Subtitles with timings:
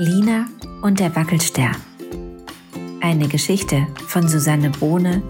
[0.00, 0.46] Lina
[0.80, 1.76] und der Wackelstern.
[3.02, 5.22] Eine Geschichte von Susanne Bohne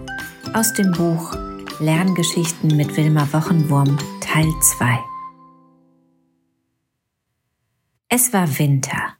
[0.53, 1.35] aus dem Buch
[1.81, 4.97] Lerngeschichten mit Wilma Wochenwurm Teil 2.
[8.07, 9.17] Es war Winter.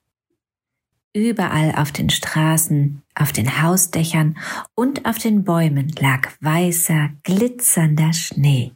[1.14, 4.38] Überall auf den Straßen, auf den Hausdächern
[4.74, 8.72] und auf den Bäumen lag weißer, glitzernder Schnee.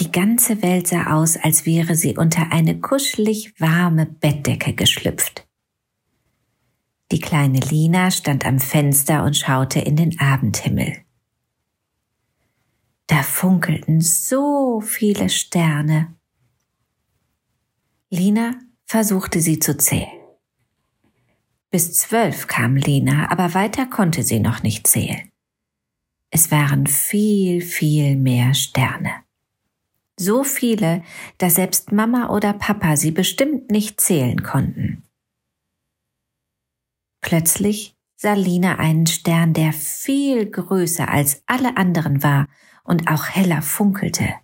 [0.00, 5.48] Die ganze Welt sah aus, als wäre sie unter eine kuschelig warme Bettdecke geschlüpft.
[7.10, 11.04] Die kleine Lina stand am Fenster und schaute in den Abendhimmel.
[13.08, 16.14] Da funkelten so viele Sterne.
[18.08, 18.52] Lina
[18.84, 20.12] versuchte sie zu zählen.
[21.70, 25.28] Bis zwölf kam Lina, aber weiter konnte sie noch nicht zählen.
[26.30, 29.27] Es waren viel, viel mehr Sterne.
[30.20, 31.04] So viele,
[31.38, 35.04] dass selbst Mama oder Papa sie bestimmt nicht zählen konnten.
[37.20, 42.48] Plötzlich sah Lina einen Stern, der viel größer als alle anderen war
[42.82, 44.34] und auch heller funkelte.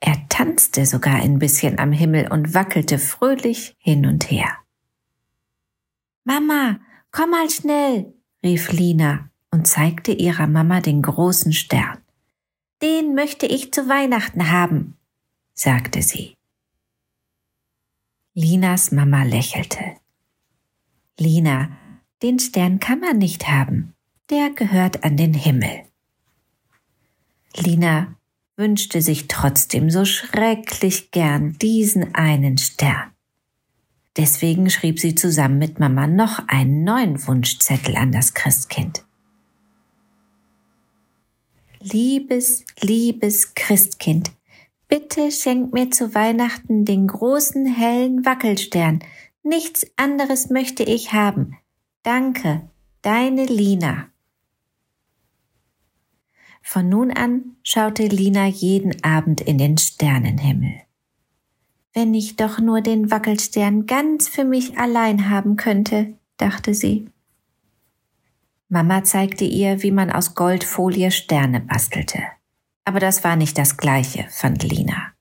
[0.00, 4.56] Er tanzte sogar ein bisschen am Himmel und wackelte fröhlich hin und her.
[6.24, 6.80] Mama,
[7.12, 11.98] komm mal schnell, rief Lina und zeigte ihrer Mama den großen Stern.
[12.82, 14.96] Den möchte ich zu Weihnachten haben,
[15.52, 16.34] sagte sie.
[18.32, 19.96] Linas Mama lächelte.
[21.18, 21.76] Lina,
[22.22, 23.94] den Stern kann man nicht haben,
[24.30, 25.82] der gehört an den Himmel.
[27.54, 28.14] Lina
[28.56, 33.10] wünschte sich trotzdem so schrecklich gern diesen einen Stern.
[34.16, 39.04] Deswegen schrieb sie zusammen mit Mama noch einen neuen Wunschzettel an das Christkind.
[41.82, 44.32] Liebes, liebes Christkind,
[44.86, 48.98] bitte schenk mir zu Weihnachten den großen hellen Wackelstern.
[49.42, 51.56] Nichts anderes möchte ich haben.
[52.02, 52.68] Danke,
[53.00, 54.08] deine Lina.
[56.60, 60.82] Von nun an schaute Lina jeden Abend in den Sternenhimmel.
[61.94, 67.08] Wenn ich doch nur den Wackelstern ganz für mich allein haben könnte, dachte sie.
[68.72, 72.22] Mama zeigte ihr, wie man aus Goldfolie Sterne bastelte.
[72.84, 75.12] Aber das war nicht das gleiche, fand Lina.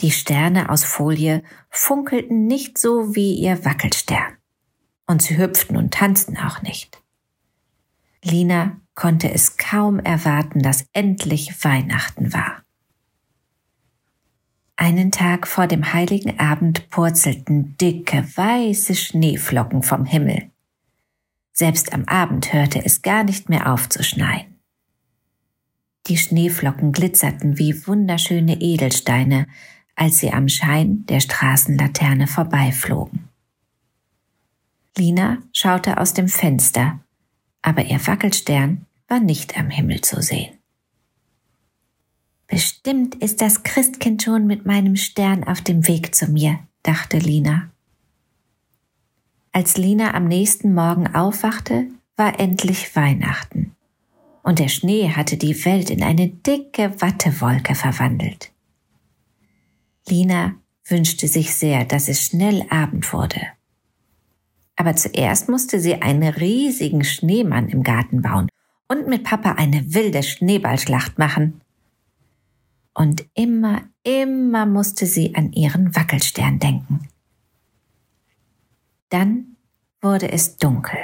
[0.00, 4.38] Die Sterne aus Folie funkelten nicht so wie ihr Wackelstern.
[5.06, 7.02] Und sie hüpften und tanzten auch nicht.
[8.24, 12.62] Lina konnte es kaum erwarten, dass endlich Weihnachten war.
[14.76, 20.50] Einen Tag vor dem heiligen Abend purzelten dicke weiße Schneeflocken vom Himmel.
[21.58, 24.60] Selbst am Abend hörte es gar nicht mehr auf zu schneien.
[26.06, 29.48] Die Schneeflocken glitzerten wie wunderschöne Edelsteine,
[29.96, 33.28] als sie am Schein der Straßenlaterne vorbeiflogen.
[34.96, 37.00] Lina schaute aus dem Fenster,
[37.60, 40.56] aber ihr Wackelstern war nicht am Himmel zu sehen.
[42.46, 47.72] Bestimmt ist das Christkind schon mit meinem Stern auf dem Weg zu mir, dachte Lina.
[49.58, 53.74] Als Lina am nächsten Morgen aufwachte, war endlich Weihnachten.
[54.44, 58.52] Und der Schnee hatte die Welt in eine dicke Wattewolke verwandelt.
[60.06, 60.54] Lina
[60.86, 63.40] wünschte sich sehr, dass es schnell Abend wurde.
[64.76, 68.48] Aber zuerst musste sie einen riesigen Schneemann im Garten bauen
[68.86, 71.60] und mit Papa eine wilde Schneeballschlacht machen.
[72.94, 77.08] Und immer, immer musste sie an ihren Wackelstern denken.
[79.08, 79.56] Dann
[80.00, 80.98] wurde es dunkel.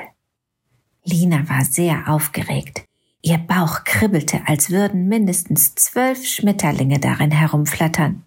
[1.05, 2.85] Lina war sehr aufgeregt.
[3.23, 8.25] Ihr Bauch kribbelte, als würden mindestens zwölf Schmetterlinge darin herumflattern.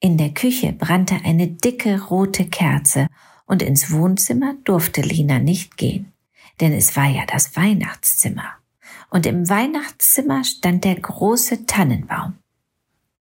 [0.00, 3.06] In der Küche brannte eine dicke rote Kerze
[3.46, 6.12] und ins Wohnzimmer durfte Lina nicht gehen,
[6.60, 8.54] denn es war ja das Weihnachtszimmer.
[9.10, 12.34] Und im Weihnachtszimmer stand der große Tannenbaum.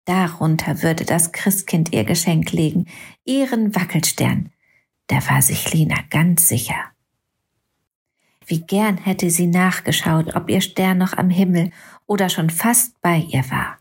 [0.06, 2.85] Darunter würde das Christkind ihr Geschenk legen,
[3.23, 4.52] ihren Wackelstern,
[5.07, 6.91] da war sich Lina ganz sicher.
[8.47, 11.72] Wie gern hätte sie nachgeschaut, ob ihr Stern noch am Himmel
[12.05, 13.79] oder schon fast bei ihr war.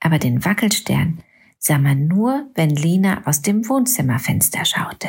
[0.00, 1.22] Aber den Wackelstern
[1.58, 5.08] sah man nur, wenn Lina aus dem Wohnzimmerfenster schaute.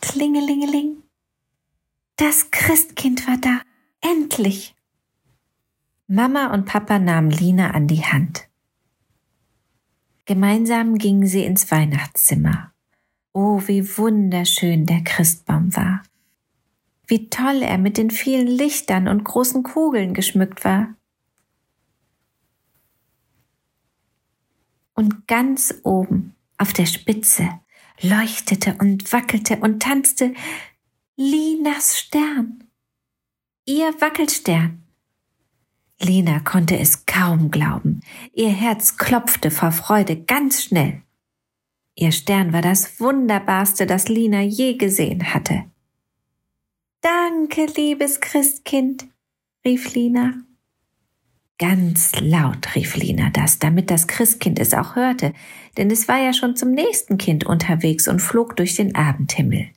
[0.00, 1.02] Klingelingeling.
[2.14, 3.60] Das Christkind war da.
[4.00, 4.76] Endlich.
[6.06, 8.48] Mama und Papa nahmen Lina an die Hand.
[10.24, 12.72] Gemeinsam gingen sie ins Weihnachtszimmer
[13.32, 16.02] Oh, wie wunderschön der Christbaum war.
[17.06, 20.94] Wie toll er mit den vielen Lichtern und großen Kugeln geschmückt war.
[24.94, 27.60] Und ganz oben, Auf der Spitze
[28.00, 30.34] leuchtete und wackelte und tanzte
[31.16, 32.64] Linas Stern.
[33.64, 34.82] Ihr Wackelstern.
[36.00, 38.00] Lina konnte es kaum glauben.
[38.32, 41.02] Ihr Herz klopfte vor Freude ganz schnell.
[42.00, 45.64] Ihr Stern war das Wunderbarste, das Lina je gesehen hatte.
[47.00, 49.08] Danke, liebes Christkind,
[49.64, 50.34] rief Lina.
[51.58, 55.34] Ganz laut rief Lina das, damit das Christkind es auch hörte,
[55.76, 59.70] denn es war ja schon zum nächsten Kind unterwegs und flog durch den Abendhimmel.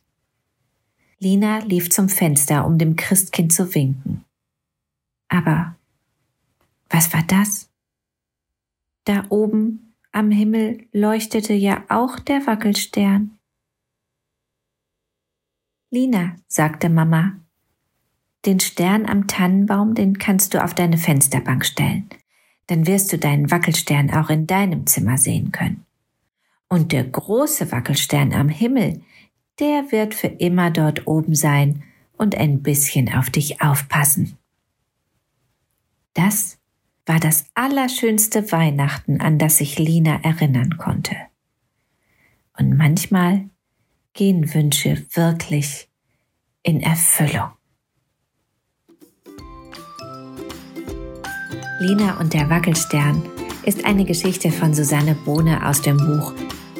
[1.17, 4.23] Lina lief zum Fenster, um dem Christkind zu winken.
[5.27, 5.75] Aber
[6.87, 7.67] was war das?
[9.05, 13.37] Da oben am Himmel leuchtete ja auch der Wackelstern.
[15.89, 17.37] Lina, sagte Mama,
[18.45, 22.09] den Stern am Tannenbaum, den kannst du auf deine Fensterbank stellen.
[22.67, 25.85] Dann wirst du deinen Wackelstern auch in deinem Zimmer sehen können.
[26.69, 29.01] Und der große Wackelstern am Himmel,
[29.59, 34.37] der wird für immer dort oben sein und ein bisschen auf dich aufpassen.
[36.13, 36.60] Das
[37.05, 41.15] war das allerschönste Weihnachten, an das sich Lina erinnern konnte.
[42.57, 43.49] Und manchmal
[44.13, 45.89] gehen Wünsche wirklich
[46.63, 47.51] in Erfüllung.
[51.79, 53.23] Lina und der Wackelstern
[53.65, 56.33] ist eine Geschichte von Susanne Bohne aus dem Buch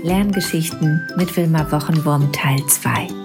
[0.03, 3.20] Lerngeschichten mit Wilma Wochenwurm Teil 2.